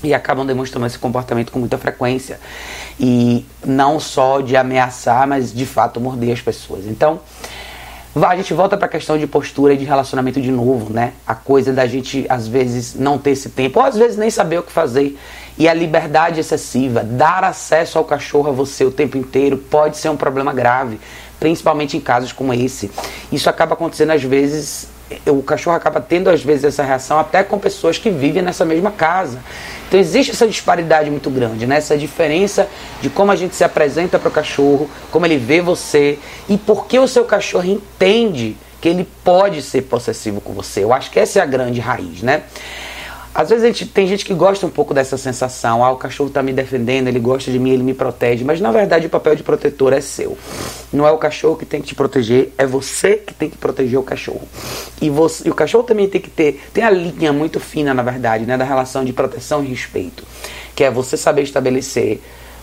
e 0.03 0.13
acabam 0.13 0.45
demonstrando 0.45 0.85
esse 0.85 0.99
comportamento 0.99 1.51
com 1.51 1.57
muita 1.57 1.79
frequência 1.79 2.39
e 2.99 3.43
não 3.65 3.99
só 3.99 4.39
de 4.39 4.55
ameaçar, 4.55 5.27
mas 5.27 5.51
de 5.51 5.65
fato 5.65 5.99
morder 5.99 6.33
as 6.33 6.41
pessoas. 6.41 6.85
Então, 6.85 7.19
a 8.15 8.35
gente 8.35 8.53
volta 8.53 8.75
para 8.75 8.87
a 8.87 8.89
questão 8.89 9.17
de 9.17 9.25
postura 9.25 9.73
e 9.73 9.77
de 9.77 9.85
relacionamento 9.85 10.41
de 10.41 10.51
novo, 10.51 10.91
né? 10.91 11.13
A 11.25 11.33
coisa 11.33 11.71
da 11.71 11.87
gente 11.87 12.25
às 12.27 12.47
vezes 12.47 12.95
não 12.95 13.17
ter 13.17 13.31
esse 13.31 13.49
tempo, 13.49 13.79
ou 13.79 13.85
às 13.85 13.95
vezes 13.95 14.17
nem 14.17 14.29
saber 14.29 14.59
o 14.59 14.63
que 14.63 14.71
fazer. 14.71 15.17
E 15.57 15.67
a 15.67 15.73
liberdade 15.73 16.39
excessiva, 16.39 17.03
dar 17.03 17.43
acesso 17.43 17.97
ao 17.97 18.03
cachorro 18.03 18.49
a 18.49 18.51
você 18.51 18.83
o 18.83 18.91
tempo 18.91 19.17
inteiro 19.17 19.57
pode 19.57 19.97
ser 19.97 20.09
um 20.09 20.17
problema 20.17 20.51
grave, 20.53 20.99
principalmente 21.39 21.95
em 21.95 22.01
casos 22.01 22.33
como 22.33 22.53
esse. 22.53 22.91
Isso 23.31 23.49
acaba 23.49 23.73
acontecendo 23.73 24.11
às 24.11 24.23
vezes 24.23 24.89
o 25.27 25.41
cachorro 25.41 25.75
acaba 25.75 25.99
tendo 25.99 26.29
às 26.29 26.43
vezes 26.43 26.63
essa 26.63 26.83
reação 26.83 27.19
até 27.19 27.43
com 27.43 27.57
pessoas 27.57 27.97
que 27.97 28.09
vivem 28.09 28.41
nessa 28.41 28.65
mesma 28.65 28.91
casa. 28.91 29.39
Então 29.87 29.99
existe 29.99 30.31
essa 30.31 30.47
disparidade 30.47 31.09
muito 31.09 31.29
grande, 31.29 31.67
né? 31.67 31.77
essa 31.77 31.97
diferença 31.97 32.67
de 33.01 33.09
como 33.09 33.31
a 33.31 33.35
gente 33.35 33.55
se 33.55 33.63
apresenta 33.63 34.17
para 34.17 34.29
o 34.29 34.31
cachorro, 34.31 34.89
como 35.11 35.25
ele 35.25 35.37
vê 35.37 35.61
você 35.61 36.17
e 36.47 36.57
por 36.57 36.85
que 36.85 36.97
o 36.97 37.07
seu 37.07 37.25
cachorro 37.25 37.65
entende 37.65 38.55
que 38.79 38.89
ele 38.89 39.07
pode 39.23 39.61
ser 39.61 39.83
possessivo 39.83 40.41
com 40.41 40.53
você. 40.53 40.83
Eu 40.83 40.91
acho 40.91 41.11
que 41.11 41.19
essa 41.19 41.39
é 41.39 41.41
a 41.41 41.45
grande 41.45 41.79
raiz, 41.79 42.23
né? 42.23 42.43
Às 43.33 43.49
vezes 43.49 43.63
a 43.63 43.67
gente, 43.67 43.85
tem 43.85 44.05
gente 44.05 44.25
que 44.25 44.33
gosta 44.33 44.65
um 44.65 44.69
pouco 44.69 44.93
dessa 44.93 45.17
sensação, 45.17 45.85
ah, 45.85 45.91
o 45.91 45.95
cachorro 45.95 46.27
está 46.27 46.43
me 46.43 46.51
defendendo, 46.51 47.07
ele 47.07 47.19
gosta 47.19 47.49
de 47.49 47.57
mim, 47.57 47.71
ele 47.71 47.83
me 47.83 47.93
protege, 47.93 48.43
mas 48.43 48.59
na 48.59 48.71
verdade 48.71 49.07
o 49.07 49.09
papel 49.09 49.35
de 49.35 49.43
protetor 49.43 49.93
é 49.93 50.01
seu. 50.01 50.37
Não 50.91 51.07
é 51.07 51.11
o 51.11 51.17
cachorro 51.17 51.55
que 51.55 51.65
tem 51.65 51.81
que 51.81 51.87
te 51.87 51.95
proteger, 51.95 52.51
é 52.57 52.65
você 52.65 53.15
que 53.15 53.33
tem 53.33 53.49
que 53.49 53.57
proteger 53.57 53.97
o 53.97 54.03
cachorro. 54.03 54.41
E, 55.01 55.09
você, 55.09 55.47
e 55.47 55.51
o 55.51 55.55
cachorro 55.55 55.85
também 55.85 56.09
tem 56.09 56.19
que 56.19 56.29
ter, 56.29 56.61
tem 56.73 56.83
a 56.83 56.89
linha 56.89 57.31
muito 57.31 57.57
fina, 57.57 57.93
na 57.93 58.03
verdade, 58.03 58.45
né, 58.45 58.57
da 58.57 58.65
relação 58.65 59.05
de 59.05 59.13
proteção 59.13 59.63
e 59.63 59.67
respeito, 59.67 60.25
que 60.75 60.83
é 60.83 60.91
você 60.91 61.15
saber 61.15 61.43
estabelecer 61.43 62.19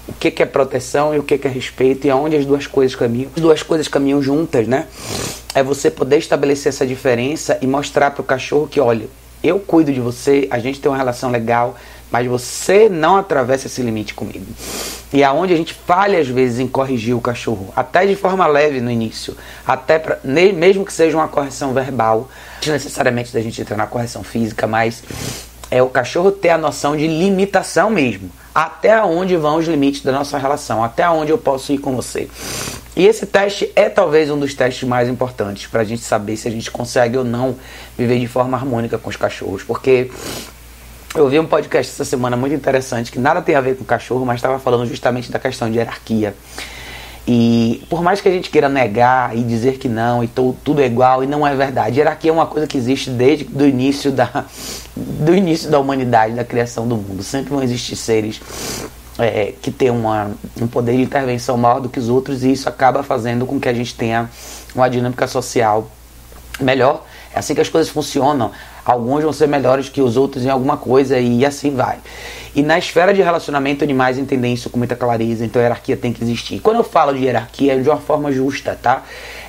o 0.06 0.12
que, 0.12 0.30
que 0.30 0.42
é 0.42 0.46
proteção 0.46 1.14
e 1.14 1.18
o 1.18 1.22
que, 1.22 1.38
que 1.38 1.46
é 1.46 1.50
respeito 1.50 2.06
e 2.06 2.10
aonde 2.10 2.36
as 2.36 2.44
duas 2.44 2.66
coisas 2.66 2.94
caminham. 2.94 3.30
As 3.34 3.40
duas 3.40 3.62
coisas 3.62 3.88
caminham 3.88 4.22
juntas, 4.22 4.66
né? 4.66 4.86
É 5.54 5.62
você 5.62 5.90
poder 5.90 6.18
estabelecer 6.18 6.70
essa 6.70 6.86
diferença 6.86 7.58
e 7.60 7.66
mostrar 7.66 8.10
para 8.10 8.22
o 8.22 8.24
cachorro 8.24 8.66
que, 8.66 8.80
olha, 8.80 9.06
eu 9.42 9.60
cuido 9.60 9.92
de 9.92 10.00
você, 10.00 10.48
a 10.50 10.58
gente 10.58 10.80
tem 10.80 10.90
uma 10.90 10.96
relação 10.96 11.30
legal, 11.30 11.76
mas 12.10 12.26
você 12.26 12.88
não 12.88 13.16
atravessa 13.16 13.66
esse 13.66 13.82
limite 13.82 14.14
comigo. 14.14 14.46
E 15.12 15.22
aonde 15.22 15.54
a 15.54 15.56
gente 15.56 15.74
falha 15.74 16.18
às 16.18 16.28
vezes 16.28 16.58
em 16.58 16.66
corrigir 16.66 17.14
o 17.14 17.20
cachorro, 17.20 17.72
até 17.74 18.06
de 18.06 18.14
forma 18.14 18.46
leve 18.46 18.80
no 18.80 18.90
início, 18.90 19.36
até 19.66 19.98
pra, 19.98 20.18
mesmo 20.24 20.84
que 20.84 20.92
seja 20.92 21.16
uma 21.16 21.28
correção 21.28 21.72
verbal, 21.72 22.28
não 22.66 22.72
necessariamente 22.72 23.32
da 23.32 23.40
gente 23.40 23.60
entrar 23.60 23.76
na 23.76 23.86
correção 23.86 24.22
física, 24.22 24.66
mas 24.66 25.02
é 25.70 25.82
o 25.82 25.88
cachorro 25.88 26.30
ter 26.30 26.50
a 26.50 26.58
noção 26.58 26.96
de 26.96 27.06
limitação 27.06 27.90
mesmo. 27.90 28.30
Até 28.54 29.00
onde 29.02 29.36
vão 29.36 29.56
os 29.56 29.66
limites 29.66 30.02
da 30.02 30.10
nossa 30.10 30.36
relação, 30.36 30.82
até 30.82 31.08
onde 31.08 31.30
eu 31.30 31.38
posso 31.38 31.72
ir 31.72 31.78
com 31.78 31.94
você. 31.94 32.28
E 32.98 33.06
esse 33.06 33.26
teste 33.26 33.70
é 33.76 33.88
talvez 33.88 34.28
um 34.28 34.36
dos 34.36 34.52
testes 34.54 34.82
mais 34.82 35.08
importantes 35.08 35.68
para 35.68 35.82
a 35.82 35.84
gente 35.84 36.02
saber 36.02 36.36
se 36.36 36.48
a 36.48 36.50
gente 36.50 36.68
consegue 36.68 37.16
ou 37.16 37.22
não 37.22 37.54
viver 37.96 38.18
de 38.18 38.26
forma 38.26 38.56
harmônica 38.56 38.98
com 38.98 39.08
os 39.08 39.14
cachorros. 39.14 39.62
Porque 39.62 40.10
eu 41.14 41.28
vi 41.28 41.38
um 41.38 41.46
podcast 41.46 41.92
essa 41.92 42.04
semana 42.04 42.36
muito 42.36 42.56
interessante 42.56 43.12
que 43.12 43.20
nada 43.20 43.40
tem 43.40 43.54
a 43.54 43.60
ver 43.60 43.76
com 43.76 43.84
cachorro, 43.84 44.26
mas 44.26 44.38
estava 44.38 44.58
falando 44.58 44.84
justamente 44.84 45.30
da 45.30 45.38
questão 45.38 45.70
de 45.70 45.78
hierarquia. 45.78 46.34
E 47.24 47.84
por 47.88 48.02
mais 48.02 48.20
que 48.20 48.28
a 48.28 48.32
gente 48.32 48.50
queira 48.50 48.68
negar 48.68 49.36
e 49.36 49.44
dizer 49.44 49.78
que 49.78 49.88
não, 49.88 50.24
e 50.24 50.26
tudo 50.26 50.80
é 50.80 50.86
igual, 50.86 51.22
e 51.22 51.26
não 51.28 51.46
é 51.46 51.54
verdade. 51.54 51.98
Hierarquia 52.00 52.32
é 52.32 52.34
uma 52.34 52.46
coisa 52.46 52.66
que 52.66 52.76
existe 52.76 53.10
desde 53.10 53.44
o 53.44 53.64
início 53.64 54.10
da, 54.10 54.44
do 54.96 55.36
início 55.36 55.70
da 55.70 55.78
humanidade, 55.78 56.34
da 56.34 56.42
criação 56.42 56.88
do 56.88 56.96
mundo. 56.96 57.22
Sempre 57.22 57.50
vão 57.50 57.62
existir 57.62 57.94
seres 57.94 58.40
é, 59.18 59.52
que 59.60 59.70
têm 59.70 59.90
uma, 59.90 60.30
um 60.60 60.66
poder 60.66 60.96
de 60.96 61.02
intervenção 61.02 61.56
maior 61.56 61.80
do 61.80 61.88
que 61.88 61.98
os 61.98 62.08
outros, 62.08 62.44
e 62.44 62.52
isso 62.52 62.68
acaba 62.68 63.02
fazendo 63.02 63.46
com 63.46 63.58
que 63.58 63.68
a 63.68 63.74
gente 63.74 63.94
tenha 63.94 64.30
uma 64.74 64.88
dinâmica 64.88 65.26
social 65.26 65.90
melhor. 66.60 67.04
É 67.34 67.38
assim 67.38 67.54
que 67.54 67.60
as 67.60 67.68
coisas 67.68 67.90
funcionam. 67.90 68.50
Alguns 68.88 69.22
vão 69.22 69.34
ser 69.34 69.46
melhores 69.46 69.90
que 69.90 70.00
os 70.00 70.16
outros 70.16 70.46
em 70.46 70.48
alguma 70.48 70.78
coisa 70.78 71.18
e 71.18 71.44
assim 71.44 71.74
vai. 71.74 71.98
E 72.54 72.62
na 72.62 72.78
esfera 72.78 73.12
de 73.12 73.20
relacionamento, 73.20 73.84
animais 73.84 74.16
entendem 74.16 74.54
isso 74.54 74.70
com 74.70 74.78
muita 74.78 74.96
clareza, 74.96 75.44
então 75.44 75.60
a 75.60 75.62
hierarquia 75.62 75.94
tem 75.94 76.10
que 76.10 76.24
existir. 76.24 76.58
Quando 76.60 76.78
eu 76.78 76.84
falo 76.84 77.12
de 77.12 77.22
hierarquia, 77.22 77.74
é 77.74 77.76
de 77.76 77.86
uma 77.86 77.98
forma 77.98 78.32
justa, 78.32 78.78
tá? 78.82 79.02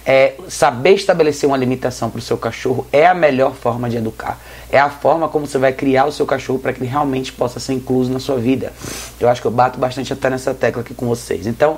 É, 0.05 0.34
saber 0.50 0.96
estabelecer 0.96 1.48
uma 1.48 1.55
limitação 1.55 2.10
para 2.10 2.19
o 2.19 2.22
seu 2.22 2.38
cachorro 2.38 2.86
é 2.91 3.08
a 3.08 3.13
melhor 3.13 3.53
forma 3.53 3.89
de 3.89 3.96
educar. 3.96 4.38
É 4.69 4.77
a 4.77 4.89
forma 4.89 5.29
como 5.29 5.48
você 5.48 5.58
vai 5.58 5.72
criar 5.72 6.03
o 6.03 6.12
seu 6.12 6.25
cachorro 6.25 6.60
para 6.60 6.74
que 6.74 6.81
ele 6.81 6.89
realmente 6.89 7.31
possa 7.31 7.62
ser 7.62 7.72
incluso 7.72 8.12
na 8.12 8.19
sua 8.19 8.36
vida. 8.36 8.74
Eu 9.22 9.29
acho 9.29 9.39
que 9.39 9.48
eu 9.48 9.51
bato 9.51 9.79
bastante 9.79 10.12
até 10.12 10.29
nessa 10.29 10.53
tecla 10.53 10.81
aqui 10.81 10.93
com 10.93 11.08
vocês. 11.08 11.48
Então, 11.48 11.77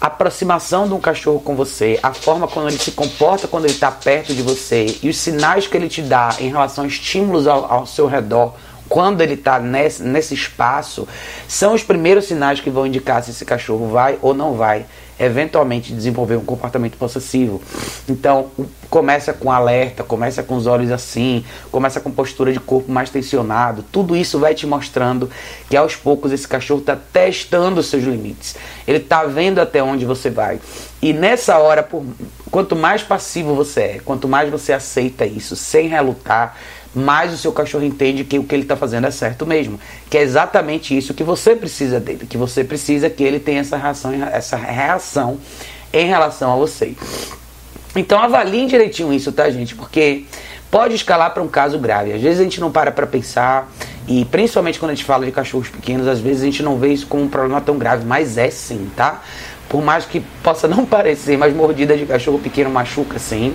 a 0.00 0.06
aproximação 0.06 0.88
de 0.88 0.94
um 0.94 1.00
cachorro 1.00 1.40
com 1.40 1.54
você, 1.54 1.98
a 2.02 2.12
forma 2.14 2.48
como 2.48 2.68
ele 2.68 2.78
se 2.78 2.92
comporta 2.92 3.46
quando 3.46 3.66
ele 3.66 3.74
está 3.74 3.90
perto 3.90 4.34
de 4.34 4.42
você 4.42 4.98
e 5.02 5.08
os 5.08 5.18
sinais 5.18 5.66
que 5.66 5.76
ele 5.76 5.88
te 5.88 6.00
dá 6.00 6.34
em 6.38 6.48
relação 6.48 6.84
a 6.84 6.86
estímulos 6.86 7.46
ao, 7.46 7.70
ao 7.70 7.86
seu 7.86 8.06
redor 8.06 8.54
quando 8.90 9.20
ele 9.20 9.34
está 9.34 9.60
nesse, 9.60 10.02
nesse 10.02 10.34
espaço, 10.34 11.06
são 11.46 11.74
os 11.74 11.84
primeiros 11.84 12.24
sinais 12.24 12.58
que 12.58 12.68
vão 12.68 12.88
indicar 12.88 13.22
se 13.22 13.30
esse 13.30 13.44
cachorro 13.44 13.88
vai 13.88 14.18
ou 14.20 14.34
não 14.34 14.54
vai 14.54 14.84
eventualmente 15.20 15.92
desenvolver 15.92 16.36
um 16.36 16.44
comportamento 16.44 16.96
possessivo. 16.96 17.60
Então, 18.08 18.50
começa 18.88 19.34
com 19.34 19.52
alerta, 19.52 20.02
começa 20.02 20.42
com 20.42 20.56
os 20.56 20.66
olhos 20.66 20.90
assim, 20.90 21.44
começa 21.70 22.00
com 22.00 22.10
postura 22.10 22.52
de 22.52 22.58
corpo 22.58 22.90
mais 22.90 23.10
tensionado. 23.10 23.84
Tudo 23.92 24.16
isso 24.16 24.38
vai 24.38 24.54
te 24.54 24.66
mostrando 24.66 25.30
que 25.68 25.76
aos 25.76 25.94
poucos 25.94 26.32
esse 26.32 26.48
cachorro 26.48 26.80
está 26.80 26.96
testando 26.96 27.82
seus 27.82 28.02
limites. 28.02 28.56
Ele 28.88 28.96
está 28.96 29.24
vendo 29.24 29.58
até 29.58 29.82
onde 29.82 30.06
você 30.06 30.30
vai. 30.30 30.58
E 31.02 31.12
nessa 31.12 31.58
hora, 31.58 31.82
por, 31.82 32.02
quanto 32.50 32.74
mais 32.74 33.02
passivo 33.02 33.54
você 33.54 33.80
é, 33.80 34.00
quanto 34.02 34.26
mais 34.26 34.50
você 34.50 34.72
aceita 34.72 35.26
isso 35.26 35.54
sem 35.54 35.86
relutar, 35.88 36.56
mais 36.94 37.32
o 37.32 37.36
seu 37.36 37.52
cachorro 37.52 37.84
entende 37.84 38.24
que 38.24 38.38
o 38.38 38.44
que 38.44 38.54
ele 38.54 38.62
está 38.62 38.76
fazendo 38.76 39.06
é 39.06 39.10
certo 39.10 39.46
mesmo. 39.46 39.78
Que 40.08 40.18
é 40.18 40.22
exatamente 40.22 40.96
isso 40.96 41.14
que 41.14 41.22
você 41.22 41.54
precisa 41.54 42.00
dele, 42.00 42.26
que 42.26 42.36
você 42.36 42.64
precisa 42.64 43.08
que 43.08 43.22
ele 43.22 43.38
tenha 43.38 43.60
essa 43.60 43.76
reação, 43.76 44.12
essa 44.32 44.56
reação 44.56 45.38
em 45.92 46.06
relação 46.06 46.52
a 46.52 46.56
você. 46.56 46.94
Então 47.94 48.20
avaliem 48.20 48.66
direitinho 48.66 49.12
isso, 49.12 49.32
tá, 49.32 49.48
gente? 49.50 49.74
Porque 49.74 50.24
pode 50.70 50.94
escalar 50.94 51.32
para 51.32 51.42
um 51.42 51.48
caso 51.48 51.78
grave. 51.78 52.12
Às 52.12 52.22
vezes 52.22 52.40
a 52.40 52.44
gente 52.44 52.60
não 52.60 52.70
para 52.70 52.90
para 52.92 53.06
pensar, 53.06 53.70
e 54.06 54.24
principalmente 54.24 54.78
quando 54.78 54.92
a 54.92 54.94
gente 54.94 55.04
fala 55.04 55.24
de 55.24 55.32
cachorros 55.32 55.68
pequenos, 55.68 56.06
às 56.06 56.20
vezes 56.20 56.42
a 56.42 56.44
gente 56.44 56.62
não 56.62 56.78
vê 56.78 56.92
isso 56.92 57.06
como 57.06 57.24
um 57.24 57.28
problema 57.28 57.60
tão 57.60 57.76
grave, 57.76 58.04
mas 58.04 58.38
é 58.38 58.50
sim, 58.50 58.88
tá? 58.96 59.22
Por 59.68 59.82
mais 59.82 60.04
que 60.04 60.20
possa 60.42 60.66
não 60.66 60.84
parecer, 60.86 61.36
mas 61.36 61.54
mordida 61.54 61.96
de 61.96 62.06
cachorro 62.06 62.38
pequeno 62.38 62.70
machuca 62.70 63.18
sim, 63.18 63.54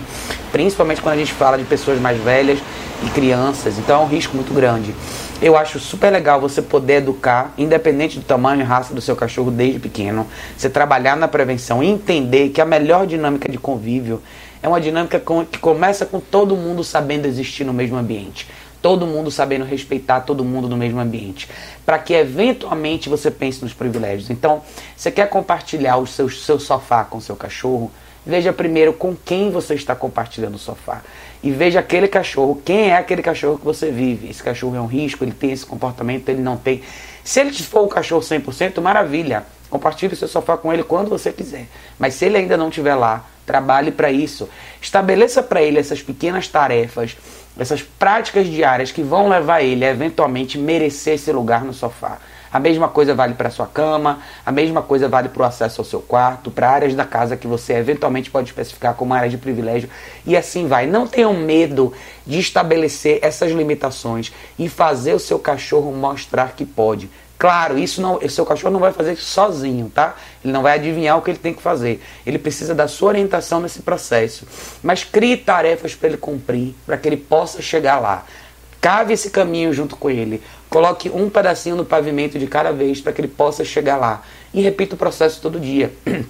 principalmente 0.51 1.01
quando 1.01 1.15
a 1.15 1.17
gente 1.17 1.33
fala 1.33 1.57
de 1.57 1.63
pessoas 1.63 1.99
mais 1.99 2.21
velhas 2.21 2.59
e 3.05 3.09
crianças, 3.09 3.77
então 3.77 4.01
é 4.01 4.03
um 4.03 4.07
risco 4.07 4.35
muito 4.35 4.53
grande. 4.53 4.93
Eu 5.41 5.57
acho 5.57 5.79
super 5.79 6.11
legal 6.11 6.39
você 6.39 6.61
poder 6.61 6.95
educar, 6.95 7.53
independente 7.57 8.17
do 8.19 8.25
tamanho 8.25 8.61
e 8.61 8.63
raça 8.63 8.93
do 8.93 9.01
seu 9.01 9.15
cachorro 9.15 9.51
desde 9.51 9.79
pequeno, 9.79 10.25
você 10.57 10.69
trabalhar 10.69 11.15
na 11.15 11.27
prevenção 11.27 11.83
e 11.83 11.87
entender 11.87 12.49
que 12.49 12.61
a 12.61 12.65
melhor 12.65 13.05
dinâmica 13.05 13.51
de 13.51 13.57
convívio 13.57 14.21
é 14.63 14.67
uma 14.67 14.81
dinâmica 14.81 15.21
que 15.51 15.59
começa 15.59 16.05
com 16.05 16.19
todo 16.19 16.55
mundo 16.55 16.83
sabendo 16.83 17.27
existir 17.27 17.63
no 17.63 17.73
mesmo 17.73 17.97
ambiente. 17.97 18.47
Todo 18.81 19.07
mundo 19.07 19.31
sabendo 19.31 19.65
respeitar 19.65 20.21
todo 20.21 20.45
mundo 20.45 20.69
no 20.69 20.77
mesmo 20.77 20.99
ambiente. 20.99 21.49
Para 21.85 21.97
que 21.97 22.13
eventualmente 22.13 23.09
você 23.09 23.31
pense 23.31 23.63
nos 23.63 23.73
privilégios. 23.73 24.29
Então, 24.29 24.61
você 24.95 25.11
quer 25.11 25.27
compartilhar 25.27 25.97
o 25.97 26.05
seu, 26.05 26.29
seu 26.29 26.59
sofá 26.59 27.03
com 27.03 27.17
o 27.17 27.21
seu 27.21 27.35
cachorro? 27.35 27.91
Veja 28.25 28.53
primeiro 28.53 28.93
com 28.93 29.15
quem 29.15 29.51
você 29.51 29.75
está 29.75 29.95
compartilhando 29.95 30.55
o 30.55 30.59
sofá 30.59 31.01
e 31.45 31.51
veja 31.51 31.79
aquele 31.79 32.07
cachorro, 32.07 32.59
quem 32.65 32.89
é 32.89 32.97
aquele 32.97 33.21
cachorro 33.21 33.59
que 33.59 33.63
você 33.63 33.91
vive. 33.91 34.27
Esse 34.27 34.41
cachorro 34.41 34.75
é 34.75 34.81
um 34.81 34.87
risco, 34.87 35.23
ele 35.23 35.31
tem 35.31 35.51
esse 35.51 35.63
comportamento, 35.63 36.27
ele 36.27 36.41
não 36.41 36.57
tem. 36.57 36.81
Se 37.23 37.39
ele 37.39 37.53
for 37.53 37.85
um 37.85 37.87
cachorro 37.87 38.21
100%, 38.21 38.81
maravilha. 38.81 39.45
Compartilhe 39.69 40.15
o 40.15 40.17
seu 40.17 40.27
sofá 40.27 40.57
com 40.57 40.73
ele 40.73 40.83
quando 40.83 41.07
você 41.07 41.31
quiser. 41.31 41.67
Mas 41.99 42.15
se 42.15 42.25
ele 42.25 42.37
ainda 42.37 42.57
não 42.57 42.69
estiver 42.69 42.95
lá, 42.95 43.27
trabalhe 43.45 43.91
para 43.91 44.09
isso. 44.09 44.49
Estabeleça 44.81 45.43
para 45.43 45.61
ele 45.61 45.77
essas 45.77 46.01
pequenas 46.01 46.47
tarefas, 46.47 47.15
essas 47.59 47.83
práticas 47.83 48.47
diárias 48.47 48.91
que 48.91 49.03
vão 49.03 49.29
levar 49.29 49.61
ele 49.61 49.85
a 49.85 49.91
eventualmente 49.91 50.57
merecer 50.57 51.13
esse 51.13 51.31
lugar 51.31 51.63
no 51.63 51.73
sofá. 51.73 52.17
A 52.55 52.59
mesma 52.61 52.87
coisa 52.87 53.13
vale 53.13 53.33
para 53.33 53.49
sua 53.49 53.67
cama, 53.67 54.19
a 54.45 54.49
mesma 54.49 54.81
coisa 54.81 55.09
vale 55.09 55.27
para 55.27 55.43
o 55.43 55.45
acesso 55.45 55.81
ao 55.81 55.85
seu 55.85 55.99
quarto, 55.99 56.49
para 56.49 56.69
áreas 56.69 56.95
da 56.95 57.03
casa 57.03 57.35
que 57.35 57.45
você 57.45 57.73
eventualmente 57.73 58.31
pode 58.31 58.47
especificar 58.47 58.93
como 58.93 59.13
área 59.13 59.27
de 59.27 59.37
privilégio 59.37 59.89
e 60.25 60.37
assim 60.37 60.65
vai. 60.65 60.87
Não 60.87 61.05
tenham 61.05 61.33
medo 61.33 61.91
de 62.25 62.39
estabelecer 62.39 63.19
essas 63.21 63.51
limitações 63.51 64.31
e 64.57 64.69
fazer 64.69 65.13
o 65.13 65.19
seu 65.19 65.37
cachorro 65.37 65.91
mostrar 65.91 66.53
que 66.55 66.65
pode. 66.65 67.09
Claro, 67.37 67.77
isso 67.77 68.01
não, 68.01 68.19
o 68.19 68.29
seu 68.29 68.45
cachorro 68.45 68.71
não 68.71 68.79
vai 68.79 68.93
fazer 68.93 69.11
isso 69.11 69.25
sozinho, 69.25 69.91
tá? 69.93 70.15
Ele 70.41 70.53
não 70.53 70.61
vai 70.61 70.75
adivinhar 70.75 71.17
o 71.17 71.21
que 71.21 71.31
ele 71.31 71.37
tem 71.37 71.53
que 71.53 71.61
fazer. 71.61 72.01
Ele 72.25 72.39
precisa 72.39 72.73
da 72.73 72.87
sua 72.87 73.09
orientação 73.09 73.59
nesse 73.59 73.81
processo. 73.81 74.47
Mas 74.81 75.03
crie 75.03 75.35
tarefas 75.35 75.93
para 75.93 76.07
ele 76.07 76.17
cumprir, 76.17 76.73
para 76.85 76.95
que 76.95 77.05
ele 77.05 77.17
possa 77.17 77.61
chegar 77.61 77.99
lá. 77.99 78.23
Cave 78.85 79.13
esse 79.13 79.31
caminho 79.31 79.73
junto 79.73 79.95
com 79.95 80.11
ele. 80.11 80.43
Coloque 80.69 81.09
um 81.09 81.29
pedacinho 81.29 81.75
no 81.75 81.85
pavimento 81.85 82.37
de 82.37 82.47
cada 82.47 82.71
vez 82.71 83.01
para 83.01 83.13
que 83.13 83.21
ele 83.21 83.27
possa 83.27 83.63
chegar 83.63 83.97
lá. 83.97 84.23
E 84.53 84.61
repita 84.61 84.95
o 84.95 84.97
processo 84.97 85.41
todo 85.41 85.59
dia. 85.59 85.93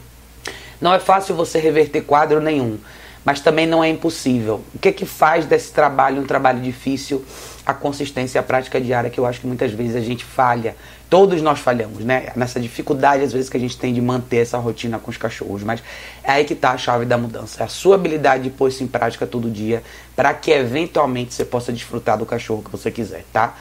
Não 0.79 0.93
é 0.93 0.99
fácil 0.99 1.35
você 1.35 1.57
reverter 1.57 2.01
quadro 2.01 2.41
nenhum, 2.41 2.77
mas 3.23 3.39
também 3.39 3.65
não 3.65 3.83
é 3.83 3.89
impossível. 3.89 4.61
O 4.73 4.77
que 4.77 4.89
é 4.89 4.91
que 4.91 5.05
faz 5.05 5.45
desse 5.45 5.71
trabalho 5.71 6.21
um 6.21 6.25
trabalho 6.25 6.61
difícil? 6.61 7.25
A 7.65 7.73
consistência 7.73 8.37
e 8.37 8.39
a 8.39 8.43
prática 8.43 8.79
diária, 8.79 9.09
que 9.09 9.19
eu 9.19 9.25
acho 9.25 9.39
que 9.41 9.47
muitas 9.47 9.71
vezes 9.71 9.95
a 9.95 10.01
gente 10.01 10.23
falha. 10.23 10.75
Todos 11.09 11.41
nós 11.41 11.59
falhamos, 11.59 12.03
né? 12.03 12.31
Nessa 12.35 12.59
dificuldade, 12.59 13.23
às 13.23 13.33
vezes, 13.33 13.49
que 13.49 13.57
a 13.57 13.59
gente 13.59 13.77
tem 13.77 13.93
de 13.93 14.01
manter 14.01 14.37
essa 14.37 14.57
rotina 14.59 14.99
com 14.99 15.09
os 15.09 15.17
cachorros. 15.17 15.63
Mas 15.63 15.81
é 16.23 16.33
aí 16.33 16.45
que 16.45 16.53
está 16.53 16.71
a 16.71 16.77
chave 16.77 17.05
da 17.05 17.17
mudança. 17.17 17.63
É 17.63 17.65
a 17.65 17.67
sua 17.67 17.95
habilidade 17.95 18.43
de 18.43 18.49
pôr 18.51 18.67
isso 18.67 18.83
em 18.83 18.87
prática 18.87 19.25
todo 19.25 19.49
dia, 19.49 19.81
para 20.15 20.33
que 20.33 20.51
eventualmente 20.51 21.33
você 21.33 21.45
possa 21.45 21.73
desfrutar 21.73 22.17
do 22.19 22.25
cachorro 22.25 22.61
que 22.61 22.69
você 22.69 22.91
quiser, 22.91 23.25
tá? 23.33 23.55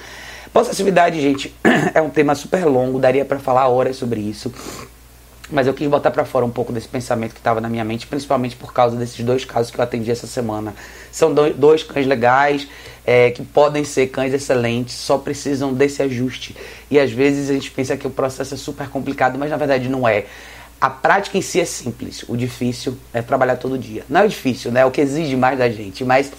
Possessividade, 0.54 1.20
gente, 1.20 1.52
é 1.92 2.00
um 2.00 2.08
tema 2.08 2.32
super 2.36 2.64
longo, 2.64 3.00
daria 3.00 3.24
para 3.24 3.40
falar 3.40 3.66
horas 3.66 3.96
sobre 3.96 4.20
isso. 4.20 4.54
Mas 5.50 5.66
eu 5.66 5.74
quis 5.74 5.88
botar 5.88 6.12
para 6.12 6.24
fora 6.24 6.46
um 6.46 6.50
pouco 6.50 6.72
desse 6.72 6.86
pensamento 6.86 7.32
que 7.32 7.40
estava 7.40 7.60
na 7.60 7.68
minha 7.68 7.84
mente, 7.84 8.06
principalmente 8.06 8.54
por 8.54 8.72
causa 8.72 8.96
desses 8.96 9.18
dois 9.24 9.44
casos 9.44 9.72
que 9.72 9.80
eu 9.80 9.82
atendi 9.82 10.12
essa 10.12 10.28
semana. 10.28 10.72
São 11.10 11.34
dois 11.34 11.82
cães 11.82 12.06
legais, 12.06 12.68
é, 13.04 13.32
que 13.32 13.42
podem 13.42 13.82
ser 13.82 14.06
cães 14.06 14.32
excelentes, 14.32 14.94
só 14.94 15.18
precisam 15.18 15.74
desse 15.74 16.00
ajuste. 16.04 16.56
E 16.88 17.00
às 17.00 17.10
vezes 17.10 17.50
a 17.50 17.52
gente 17.52 17.72
pensa 17.72 17.96
que 17.96 18.06
o 18.06 18.10
processo 18.10 18.54
é 18.54 18.56
super 18.56 18.88
complicado, 18.88 19.36
mas 19.36 19.50
na 19.50 19.56
verdade 19.56 19.88
não 19.88 20.06
é. 20.06 20.26
A 20.80 20.88
prática 20.88 21.36
em 21.36 21.42
si 21.42 21.60
é 21.60 21.64
simples, 21.64 22.24
o 22.28 22.36
difícil 22.36 22.96
é 23.12 23.20
trabalhar 23.20 23.56
todo 23.56 23.76
dia. 23.76 24.04
Não 24.08 24.20
é 24.20 24.28
difícil, 24.28 24.70
né? 24.70 24.82
É 24.82 24.86
o 24.86 24.90
que 24.92 25.00
exige 25.00 25.34
mais 25.34 25.58
da 25.58 25.68
gente, 25.68 26.04
mas 26.04 26.30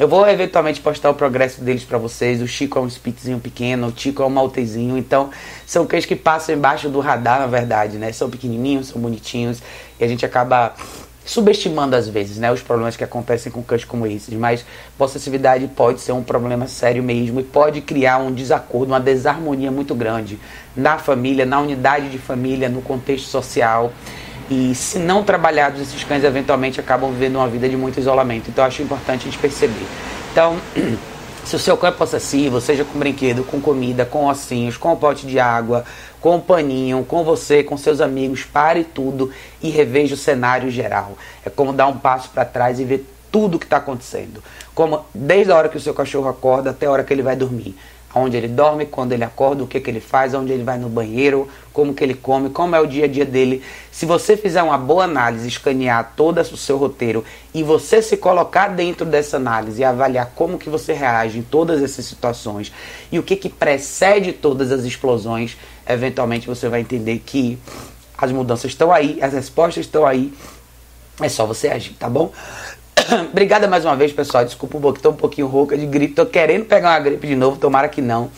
eu 0.00 0.08
vou 0.08 0.26
eventualmente 0.26 0.80
postar 0.80 1.10
o 1.10 1.14
progresso 1.14 1.60
deles 1.60 1.84
para 1.84 1.98
vocês. 1.98 2.40
O 2.40 2.48
Chico 2.48 2.78
é 2.78 2.82
um 2.82 2.88
spitzinho 2.88 3.38
pequeno, 3.38 3.88
o 3.88 3.92
Chico 3.94 4.22
é 4.22 4.26
um 4.26 4.30
maltezinho. 4.30 4.96
Então, 4.96 5.28
são 5.66 5.86
cães 5.86 6.06
que 6.06 6.16
passam 6.16 6.54
embaixo 6.54 6.88
do 6.88 7.00
radar, 7.00 7.38
na 7.38 7.46
verdade, 7.46 7.98
né? 7.98 8.10
São 8.10 8.30
pequenininhos, 8.30 8.86
são 8.86 8.98
bonitinhos. 8.98 9.62
E 10.00 10.02
a 10.02 10.08
gente 10.08 10.24
acaba 10.24 10.72
subestimando 11.22 11.94
às 11.94 12.08
vezes, 12.08 12.38
né, 12.38 12.50
os 12.50 12.62
problemas 12.62 12.96
que 12.96 13.04
acontecem 13.04 13.52
com 13.52 13.62
cães 13.62 13.84
como 13.84 14.06
esses, 14.06 14.32
mas 14.32 14.64
possessividade 14.96 15.68
pode 15.68 16.00
ser 16.00 16.12
um 16.12 16.22
problema 16.22 16.66
sério 16.66 17.02
mesmo 17.02 17.38
e 17.38 17.44
pode 17.44 17.82
criar 17.82 18.16
um 18.16 18.32
desacordo, 18.32 18.92
uma 18.92 18.98
desarmonia 18.98 19.70
muito 19.70 19.94
grande 19.94 20.40
na 20.74 20.96
família, 20.96 21.44
na 21.44 21.60
unidade 21.60 22.08
de 22.08 22.16
família, 22.16 22.70
no 22.70 22.80
contexto 22.80 23.26
social. 23.26 23.92
E 24.50 24.74
se 24.74 24.98
não 24.98 25.22
trabalhados, 25.22 25.80
esses 25.80 26.02
cães 26.02 26.24
eventualmente 26.24 26.80
acabam 26.80 27.12
vivendo 27.12 27.36
uma 27.36 27.46
vida 27.46 27.68
de 27.68 27.76
muito 27.76 28.00
isolamento. 28.00 28.50
Então 28.50 28.64
acho 28.64 28.82
importante 28.82 29.20
a 29.20 29.30
gente 29.30 29.38
perceber. 29.38 29.86
Então, 30.32 30.56
se 31.44 31.54
o 31.54 31.58
seu 31.58 31.76
cão 31.76 31.88
é 31.88 31.92
possessivo, 31.92 32.60
seja 32.60 32.84
com 32.84 32.98
brinquedo, 32.98 33.44
com 33.44 33.60
comida, 33.60 34.04
com 34.04 34.26
ossinhos, 34.26 34.76
com 34.76 34.92
um 34.92 34.96
pote 34.96 35.24
de 35.24 35.38
água, 35.38 35.84
com 36.20 36.34
um 36.36 36.40
paninho, 36.40 37.04
com 37.04 37.22
você, 37.22 37.62
com 37.62 37.76
seus 37.76 38.00
amigos, 38.00 38.42
pare 38.42 38.82
tudo 38.82 39.30
e 39.62 39.70
reveja 39.70 40.14
o 40.14 40.18
cenário 40.18 40.68
geral. 40.68 41.12
É 41.46 41.48
como 41.48 41.72
dar 41.72 41.86
um 41.86 41.96
passo 41.96 42.28
para 42.30 42.44
trás 42.44 42.80
e 42.80 42.84
ver 42.84 43.06
tudo 43.30 43.54
o 43.54 43.58
que 43.58 43.66
está 43.66 43.76
acontecendo. 43.76 44.42
Como 44.74 45.04
desde 45.14 45.52
a 45.52 45.56
hora 45.56 45.68
que 45.68 45.76
o 45.76 45.80
seu 45.80 45.94
cachorro 45.94 46.28
acorda 46.28 46.70
até 46.70 46.86
a 46.86 46.90
hora 46.90 47.04
que 47.04 47.12
ele 47.14 47.22
vai 47.22 47.36
dormir 47.36 47.76
onde 48.14 48.36
ele 48.36 48.48
dorme, 48.48 48.86
quando 48.86 49.12
ele 49.12 49.22
acorda, 49.22 49.62
o 49.62 49.66
que, 49.66 49.78
que 49.78 49.88
ele 49.88 50.00
faz, 50.00 50.34
onde 50.34 50.52
ele 50.52 50.64
vai 50.64 50.78
no 50.78 50.88
banheiro, 50.88 51.48
como 51.72 51.94
que 51.94 52.02
ele 52.02 52.14
come, 52.14 52.50
como 52.50 52.74
é 52.74 52.80
o 52.80 52.86
dia 52.86 53.04
a 53.04 53.08
dia 53.08 53.24
dele. 53.24 53.62
Se 53.92 54.04
você 54.04 54.36
fizer 54.36 54.62
uma 54.62 54.76
boa 54.76 55.04
análise, 55.04 55.46
escanear 55.46 56.12
todo 56.16 56.40
o 56.40 56.56
seu 56.56 56.76
roteiro 56.76 57.24
e 57.54 57.62
você 57.62 58.02
se 58.02 58.16
colocar 58.16 58.68
dentro 58.68 59.06
dessa 59.06 59.36
análise 59.36 59.80
e 59.80 59.84
avaliar 59.84 60.32
como 60.34 60.58
que 60.58 60.68
você 60.68 60.92
reage 60.92 61.38
em 61.38 61.42
todas 61.42 61.82
essas 61.82 62.04
situações 62.04 62.72
e 63.12 63.18
o 63.18 63.22
que, 63.22 63.36
que 63.36 63.48
precede 63.48 64.32
todas 64.32 64.72
as 64.72 64.84
explosões, 64.84 65.56
eventualmente 65.88 66.46
você 66.46 66.68
vai 66.68 66.80
entender 66.80 67.22
que 67.24 67.58
as 68.18 68.32
mudanças 68.32 68.70
estão 68.70 68.92
aí, 68.92 69.18
as 69.22 69.32
respostas 69.32 69.86
estão 69.86 70.04
aí, 70.04 70.32
é 71.20 71.28
só 71.28 71.46
você 71.46 71.68
agir, 71.68 71.94
tá 71.94 72.08
bom? 72.08 72.32
Obrigada 73.30 73.66
mais 73.66 73.84
uma 73.84 73.96
vez, 73.96 74.12
pessoal. 74.12 74.44
Desculpa 74.44 74.78
um 74.78 74.80
pouquinho, 74.80 75.02
tô 75.02 75.10
um 75.10 75.16
pouquinho 75.16 75.46
rouca 75.46 75.76
de 75.76 75.86
gripe. 75.86 76.14
Tô 76.14 76.26
querendo 76.26 76.64
pegar 76.64 76.90
uma 76.90 77.00
gripe 77.00 77.26
de 77.26 77.34
novo, 77.34 77.56
tomara 77.56 77.88
que 77.88 78.00
não. 78.00 78.30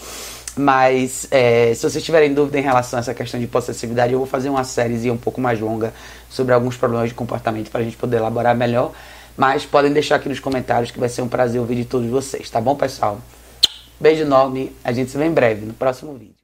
Mas 0.57 1.27
é, 1.31 1.73
se 1.75 1.83
vocês 1.89 2.05
tiverem 2.05 2.33
dúvida 2.33 2.59
em 2.59 2.63
relação 2.63 2.99
a 2.99 3.01
essa 3.01 3.15
questão 3.15 3.41
de 3.41 3.47
possessividade, 3.47 4.13
eu 4.13 4.19
vou 4.19 4.27
fazer 4.27 4.49
uma 4.49 4.65
série 4.65 5.11
um 5.11 5.17
pouco 5.17 5.41
mais 5.41 5.59
longa 5.59 5.93
sobre 6.29 6.53
alguns 6.53 6.77
problemas 6.77 7.09
de 7.09 7.15
comportamento 7.15 7.71
para 7.71 7.81
a 7.81 7.85
gente 7.85 7.97
poder 7.97 8.19
elaborar 8.19 8.55
melhor. 8.55 8.93
Mas 9.37 9.65
podem 9.65 9.93
deixar 9.93 10.17
aqui 10.17 10.29
nos 10.29 10.41
comentários 10.41 10.91
que 10.91 11.01
vai 11.01 11.09
ser 11.09 11.23
um 11.23 11.29
prazer 11.29 11.59
ouvir 11.59 11.77
de 11.77 11.85
todos 11.87 12.09
vocês, 12.11 12.51
tá 12.51 12.61
bom, 12.61 12.77
pessoal? 12.77 13.19
Beijo 13.99 14.23
enorme, 14.23 14.77
a 14.85 14.93
gente 14.93 15.11
se 15.11 15.17
vê 15.17 15.25
em 15.25 15.33
breve 15.33 15.65
no 15.65 15.73
próximo 15.73 16.13
vídeo. 16.13 16.35